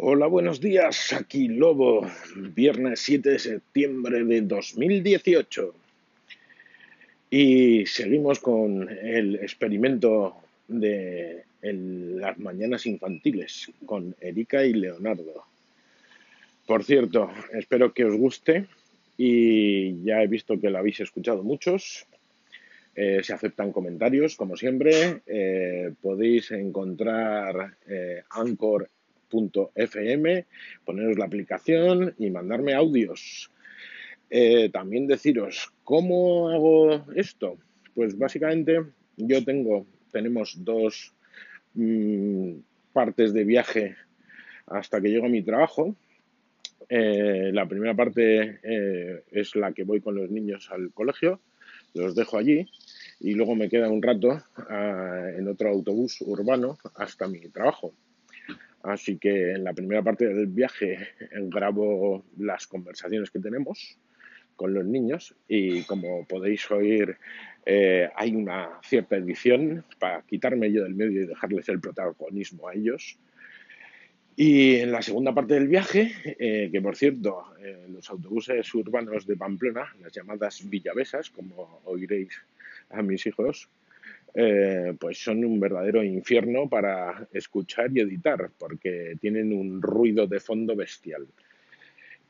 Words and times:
Hola, 0.00 0.28
buenos 0.28 0.60
días. 0.60 1.12
Aquí 1.12 1.48
Lobo, 1.48 2.06
viernes 2.54 3.00
7 3.00 3.30
de 3.30 3.38
septiembre 3.40 4.24
de 4.24 4.42
2018. 4.42 5.74
Y 7.30 7.84
seguimos 7.84 8.38
con 8.38 8.88
el 8.88 9.34
experimento 9.34 10.36
de 10.68 11.42
las 11.62 12.38
mañanas 12.38 12.86
infantiles 12.86 13.72
con 13.86 14.14
Erika 14.20 14.64
y 14.64 14.74
Leonardo. 14.74 15.42
Por 16.64 16.84
cierto, 16.84 17.32
espero 17.52 17.92
que 17.92 18.04
os 18.04 18.16
guste 18.16 18.66
y 19.16 20.04
ya 20.04 20.22
he 20.22 20.28
visto 20.28 20.60
que 20.60 20.70
lo 20.70 20.78
habéis 20.78 21.00
escuchado 21.00 21.42
muchos. 21.42 22.06
Eh, 22.94 23.24
se 23.24 23.32
aceptan 23.32 23.72
comentarios, 23.72 24.36
como 24.36 24.56
siempre. 24.56 25.22
Eh, 25.26 25.92
podéis 26.00 26.52
encontrar 26.52 27.74
eh, 27.88 28.22
anchor.fm, 29.32 30.46
poneros 30.84 31.18
la 31.18 31.24
aplicación 31.24 32.14
y 32.18 32.30
mandarme 32.30 32.74
audios. 32.74 33.50
también 34.72 35.06
deciros, 35.06 35.72
¿cómo 35.84 36.50
hago 36.50 37.04
esto? 37.14 37.58
Pues 37.94 38.18
básicamente 38.18 38.84
yo 39.16 39.44
tengo, 39.44 39.86
tenemos 40.12 40.64
dos 40.64 41.14
mm, 41.74 42.52
partes 42.92 43.32
de 43.32 43.44
viaje 43.44 43.96
hasta 44.66 45.00
que 45.00 45.08
llego 45.08 45.26
a 45.26 45.30
mi 45.30 45.42
trabajo. 45.42 45.94
la 46.90 47.66
primera 47.66 47.94
parte 47.94 48.60
es 49.30 49.54
la 49.56 49.72
que 49.72 49.84
voy 49.84 50.00
con 50.00 50.14
los 50.14 50.30
niños 50.30 50.70
al 50.70 50.92
colegio 50.92 51.40
los 51.94 52.14
dejo 52.14 52.38
allí 52.38 52.68
y 53.20 53.34
luego 53.34 53.54
me 53.54 53.68
queda 53.68 53.88
un 53.88 54.02
rato 54.02 54.40
ah, 54.56 55.30
en 55.36 55.48
otro 55.48 55.70
autobús 55.70 56.20
urbano 56.20 56.78
hasta 56.94 57.28
mi 57.28 57.40
trabajo. 57.48 57.92
Así 58.82 59.18
que 59.18 59.52
en 59.52 59.64
la 59.64 59.72
primera 59.72 60.02
parte 60.02 60.28
del 60.28 60.46
viaje 60.46 61.08
grabo 61.32 62.24
las 62.38 62.66
conversaciones 62.66 63.30
que 63.30 63.40
tenemos 63.40 63.98
con 64.56 64.74
los 64.74 64.84
niños 64.84 65.34
y 65.46 65.82
como 65.82 66.26
podéis 66.26 66.68
oír 66.70 67.16
eh, 67.64 68.08
hay 68.16 68.34
una 68.34 68.80
cierta 68.82 69.16
edición 69.16 69.84
para 69.98 70.22
quitarme 70.22 70.72
yo 70.72 70.82
del 70.82 70.94
medio 70.94 71.22
y 71.22 71.26
dejarles 71.26 71.68
el 71.68 71.80
protagonismo 71.80 72.66
a 72.66 72.74
ellos. 72.74 73.18
Y 74.34 74.76
en 74.76 74.92
la 74.92 75.02
segunda 75.02 75.34
parte 75.34 75.54
del 75.54 75.68
viaje, 75.68 76.12
eh, 76.24 76.70
que 76.72 76.80
por 76.80 76.96
cierto, 76.96 77.44
eh, 77.60 77.86
los 77.88 78.08
autobuses 78.08 78.72
urbanos 78.74 79.26
de 79.26 79.36
Pamplona, 79.36 79.92
las 80.00 80.12
llamadas 80.12 80.68
villavesas, 80.68 81.28
como 81.28 81.80
oiréis 81.84 82.40
a 82.90 83.02
mis 83.02 83.26
hijos, 83.26 83.68
eh, 84.34 84.94
pues 84.98 85.22
son 85.22 85.44
un 85.44 85.58
verdadero 85.58 86.02
infierno 86.02 86.68
para 86.68 87.26
escuchar 87.32 87.90
y 87.94 88.00
editar, 88.00 88.50
porque 88.58 89.16
tienen 89.20 89.52
un 89.52 89.82
ruido 89.82 90.26
de 90.26 90.40
fondo 90.40 90.76
bestial. 90.76 91.26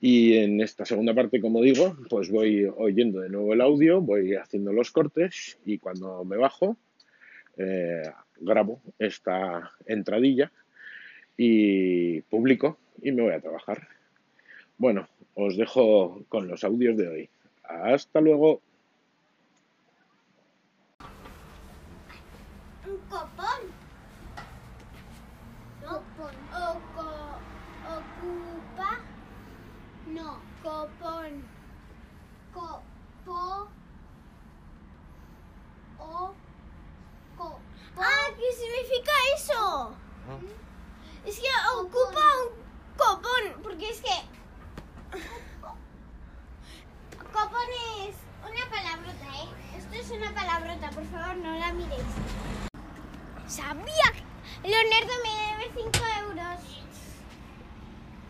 Y 0.00 0.36
en 0.36 0.60
esta 0.60 0.84
segunda 0.84 1.14
parte, 1.14 1.40
como 1.40 1.62
digo, 1.62 1.96
pues 2.10 2.30
voy 2.30 2.66
oyendo 2.76 3.20
de 3.20 3.30
nuevo 3.30 3.54
el 3.54 3.60
audio, 3.60 4.00
voy 4.00 4.34
haciendo 4.34 4.72
los 4.72 4.90
cortes 4.90 5.58
y 5.64 5.78
cuando 5.78 6.22
me 6.24 6.36
bajo, 6.36 6.76
grabo 8.38 8.82
esta 8.98 9.72
entradilla 9.86 10.52
y 11.36 12.20
publico 12.22 12.78
y 13.02 13.12
me 13.12 13.22
voy 13.22 13.32
a 13.32 13.40
trabajar. 13.40 13.88
Bueno, 14.78 15.08
os 15.34 15.56
dejo 15.56 16.24
con 16.28 16.48
los 16.48 16.64
audios 16.64 16.96
de 16.96 17.08
hoy. 17.08 17.30
Hasta 17.64 18.20
luego. 18.20 18.60
Un 22.86 22.98
copón. 23.08 23.62
Copón. 25.84 26.34
ocupa. 27.96 29.00
No, 30.06 30.40
copón. 30.62 31.42
Copo. 32.52 33.68
O. 35.98 36.34
Co. 37.36 37.60
Ah, 37.96 38.28
¿qué 38.36 38.52
significa 38.52 39.12
eso? 39.34 39.96
Es 41.26 41.40
que 41.40 41.48
ocupa 41.76 42.20
un 42.40 42.96
copón, 42.96 43.62
porque 43.64 43.90
es 43.90 44.00
que... 44.00 44.14
Copón 47.32 47.68
es 48.00 48.14
una 48.48 48.70
palabrota, 48.70 49.26
¿eh? 49.42 49.48
Esto 49.76 49.94
es 49.94 50.10
una 50.12 50.32
palabrota, 50.32 50.88
por 50.90 51.04
favor, 51.06 51.36
no 51.38 51.58
la 51.58 51.72
miréis. 51.72 52.00
Sabía 53.48 54.12
que 54.12 54.68
Leonardo 54.68 55.12
me 55.24 55.64
debe 55.64 55.72
5 55.74 56.06
euros. 56.20 56.60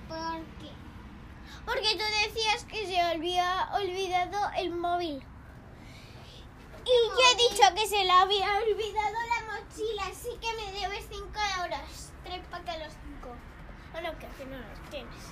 ¿Por 0.09 0.41
qué? 0.59 0.73
Porque 1.67 1.99
tú 1.99 2.05
decías 2.25 2.65
que 2.65 2.87
se 2.87 2.99
había 2.99 3.69
olvidado 3.75 4.51
el 4.57 4.71
móvil. 4.71 5.23
Y 6.83 6.89
yo 6.89 7.25
he 7.31 7.51
dicho 7.51 7.75
que 7.75 7.87
se 7.87 8.05
le 8.05 8.11
había 8.11 8.59
olvidado 8.59 9.17
la 9.29 9.53
mochila, 9.53 10.07
así 10.07 10.31
que 10.41 10.53
me 10.55 10.81
debes 10.81 11.07
5 11.11 11.27
euros 11.63 12.13
tres 12.27 12.43
para 12.51 12.79
los 12.79 12.93
cinco. 13.05 13.35
Ah, 13.95 14.01
no, 14.03 14.19
que 14.19 14.45
no 14.47 14.57
los 14.59 14.91
tienes. 14.91 15.25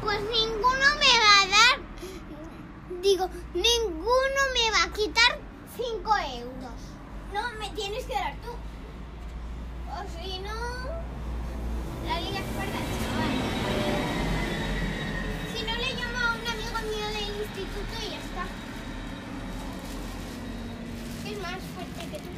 Pues 0.00 0.20
ninguno 0.22 0.86
me 0.98 1.12
va 1.24 1.34
a 1.42 1.48
dar. 1.56 1.76
Digo, 3.02 3.28
ninguno 3.52 4.40
me 4.54 4.70
va 4.70 4.84
a 4.84 4.92
quitar 4.92 5.38
cinco 5.76 6.16
euros. 6.16 6.80
No, 7.32 7.52
me 7.58 7.68
tienes 7.70 8.04
que 8.06 8.14
dar 8.14 8.34
tú. 8.36 8.50
O 9.90 9.98
si 10.14 10.38
no, 10.38 10.54
la 12.06 12.20
liga 12.20 12.38
es 12.38 12.46
para 12.56 12.72
chaval. 12.72 13.34
Si 15.52 15.62
no, 15.64 15.74
le 15.74 15.94
llamo 15.94 16.18
a 16.18 16.32
un 16.32 16.46
amigo 16.46 16.78
mío 16.90 17.06
del 17.08 17.28
instituto 17.42 17.94
y 18.00 18.10
ya 18.10 18.18
está. 18.18 18.44
Es 21.28 21.38
más 21.42 21.60
fuerte 21.74 22.00
que 22.10 22.18
tú. 22.18 22.28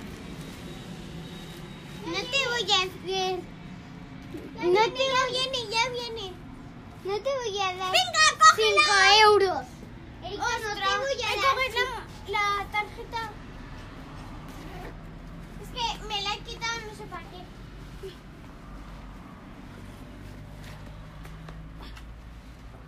No 2.06 2.17
te 2.17 2.50
voy 2.62 2.72
a 2.72 2.76
hacer. 2.76 3.41
No 4.56 4.81
te 4.93 4.98
ya 4.98 5.22
viene, 5.31 5.71
ya 5.71 5.88
viene. 5.91 6.32
No 7.04 7.15
te 7.19 7.31
voy 7.31 7.59
a 7.59 7.76
dar. 7.76 7.93
Venga, 7.93 8.25
cógela. 8.38 8.82
5 8.84 9.31
euros. 9.31 9.66
Ostras, 10.22 10.65
no 10.65 10.75
te 10.75 10.99
voy 10.99 11.22
a 11.22 11.28
dar. 11.37 11.54
La, 12.28 12.38
la 12.38 12.70
tarjeta. 12.70 13.31
Es 15.62 15.69
que 15.69 16.06
me 16.06 16.22
la 16.22 16.34
he 16.34 16.38
quitado, 16.41 16.81
no 16.88 16.94
sé 16.94 17.04
para 17.04 17.22
qué. 17.31 17.41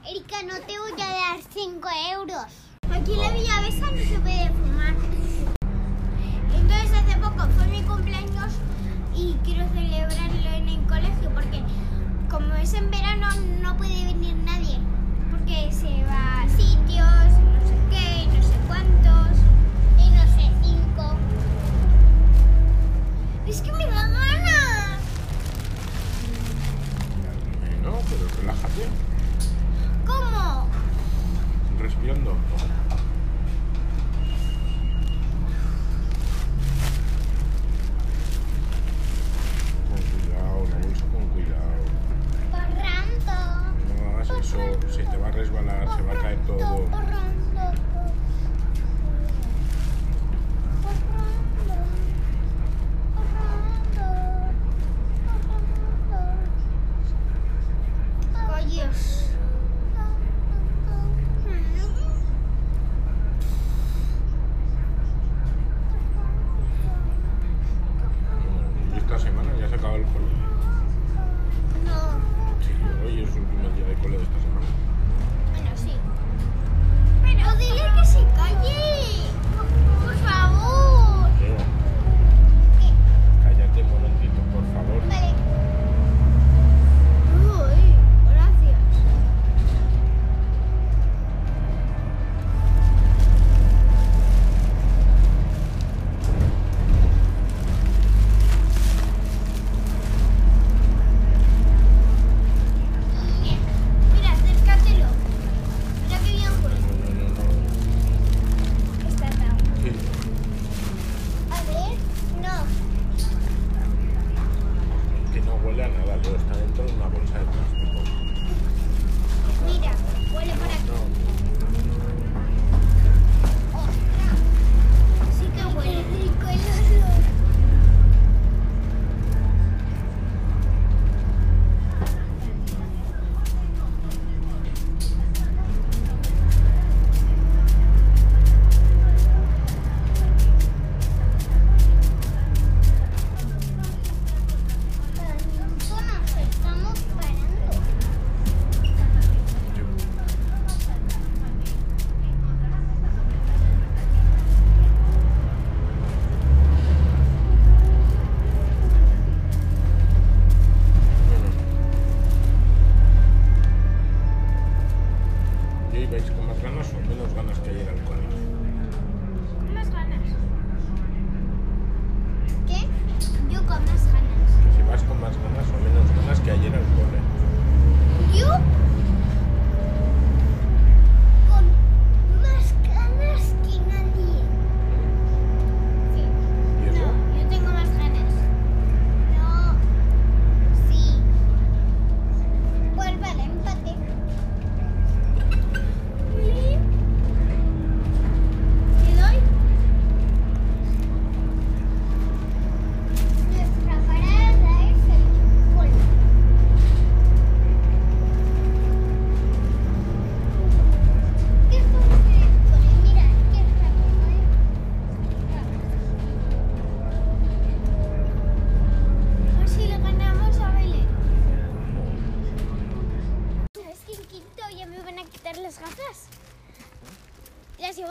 Erika, 0.04 0.42
no 0.42 0.60
te 0.66 0.78
voy 0.78 1.00
a 1.00 1.06
dar 1.06 1.40
5 1.52 1.88
euros. 2.12 2.44
Aquí 2.90 3.12
en 3.14 3.20
la 3.20 3.30
Villa 3.30 3.60
Besa 3.62 3.90
no 3.90 4.02
se 4.02 4.18
puede 4.18 4.48
fumar. 4.50 4.94
Entonces 6.54 6.92
hace 6.92 7.16
poco 7.18 7.48
fue 7.56 7.66
mi 7.68 7.82
cumpleaños 7.82 8.52
y 9.14 9.36
quiero 9.44 9.64
celebrarlo 9.74 10.50
en 10.56 10.68
el 10.68 10.86
colegio 10.86 11.30
porque 11.34 11.62
como 12.30 12.54
es 12.54 12.74
en 12.74 12.90
verano 12.90 13.28
no 13.62 13.76
puede 13.76 14.04
venir 14.06 14.34
nadie 14.36 14.78
porque 15.30 15.70
se 15.72 16.04
va 16.04 16.42
a 16.42 16.48
sitios, 16.48 17.38
no 17.38 17.60
sé 17.66 17.76
qué, 17.90 18.26
no 18.26 18.42
sé 18.42 18.54
cuántos 18.66 19.38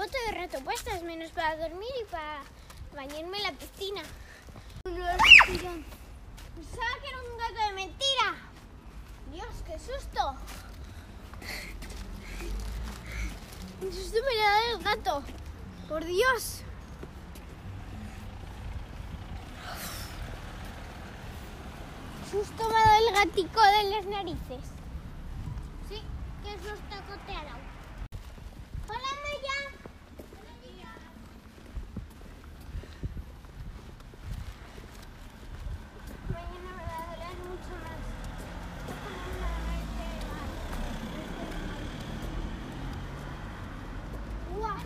llevo 0.02 0.12
todo 0.12 0.30
el 0.30 0.36
rato 0.36 0.60
puestas, 0.64 1.04
menos 1.04 1.32
para 1.32 1.58
dormir 1.58 1.90
y 2.02 2.06
para 2.06 2.42
bañarme 2.96 3.38
en 3.38 3.44
la 3.44 3.52
piscina. 3.52 4.02
Pensaba 4.84 5.70
que 7.02 7.08
era 7.08 7.18
un 7.22 7.38
gato 7.38 7.68
de 7.68 7.74
mentira. 7.74 8.36
Dios, 9.32 9.48
qué 9.66 9.80
susto. 9.80 10.36
Un 13.82 13.94
susto 13.94 14.18
me 14.26 14.36
le 14.36 14.44
ha 14.44 14.50
dado 14.50 14.78
el 14.78 14.84
gato. 14.84 15.24
Por 15.88 16.06
Dios. 16.06 16.62
Susto 22.32 22.70
me 22.70 22.76
ha 22.76 22.86
dado 22.86 23.08
el 23.08 23.14
gatico 23.14 23.62
de 23.62 23.84
las 23.84 24.06
narices. 24.06 24.64
Sí, 25.90 26.02
que 26.44 26.54
susto 26.54 26.96
ha 26.96 27.34
dado. 27.34 27.62
Hola, 28.88 29.12
Maya. 29.24 29.58
Mañana 36.30 36.72
me 36.78 36.84
va 36.84 36.96
a 36.98 37.06
doler 37.12 37.36
mucho 37.50 37.74
más. 37.84 38.00
¡Guau! 44.58 44.80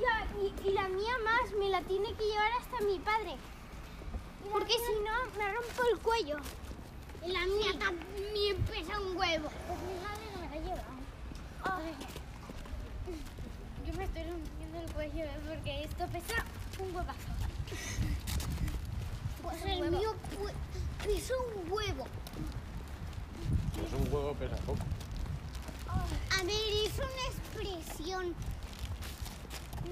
Ya, 0.00 0.14
y, 0.40 0.68
y 0.68 0.72
la 0.72 0.88
mía 0.88 1.16
más, 1.24 1.52
me 1.58 1.67
la 1.78 1.86
tiene 1.86 2.12
que 2.14 2.24
llevar 2.24 2.50
hasta 2.60 2.84
mi 2.84 2.98
padre. 2.98 3.36
Porque 4.50 4.72
si 4.72 4.92
no, 5.04 5.38
me 5.38 5.52
rompo 5.52 5.82
el 5.92 5.98
cuello. 6.00 6.36
Y 7.24 7.30
la 7.30 7.44
mía 7.46 7.78
también 7.78 8.56
pesa 8.64 9.00
un 9.00 9.16
huevo. 9.16 9.48
Pues 9.66 9.80
mi 9.82 9.94
madre 10.02 10.24
no 10.34 10.40
me 10.40 10.48
la 10.48 10.56
lleva. 10.56 10.84
Yo 13.86 13.94
me 13.94 14.04
estoy 14.04 14.22
rompiendo 14.24 14.80
el 14.80 14.92
cuello 14.92 15.24
¿eh? 15.24 15.40
porque 15.48 15.84
esto 15.84 16.06
pesa 16.08 16.44
un 16.80 16.94
huevazo. 16.94 17.32
Pues 19.42 19.64
el 19.64 19.80
huevo. 19.80 19.98
mío 19.98 20.14
pesa 21.04 21.34
un 21.36 21.72
huevo. 21.72 22.06
Pues 23.74 23.92
un 23.92 24.12
huevo 24.12 24.34
pesa 24.34 24.56
poco. 24.56 24.84
A 25.88 26.42
ver, 26.42 26.54
es 26.84 26.94
una 26.94 27.24
expresión. 27.30 28.34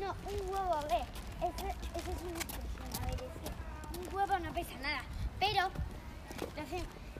No, 0.00 0.14
un 0.31 0.50
huevo, 0.50 0.75
a 0.75 0.83
ver. 0.83 1.25
Eso 1.43 2.11
es 2.11 2.23
una 2.23 2.38
expresión. 2.40 3.02
A 3.02 3.07
ver, 3.07 3.14
es 3.14 3.33
que 3.43 3.99
un 4.09 4.14
huevo 4.14 4.38
no 4.38 4.52
pesa 4.55 4.76
nada. 4.83 5.02
Pero 5.38 5.71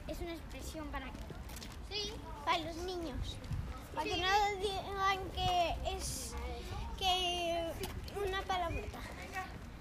es 0.07 0.19
una 0.21 0.33
expresión 0.33 0.87
para, 0.87 1.05
Sí. 1.91 2.13
para 2.45 2.57
los 2.59 2.75
niños. 2.77 3.37
Para 3.93 4.03
Sí. 4.03 4.09
que 4.15 4.21
no 4.21 4.27
digan 4.59 5.31
que 5.31 5.75
es 5.95 6.33
que 6.97 7.71
una 8.27 8.41
palabrota. 8.43 8.99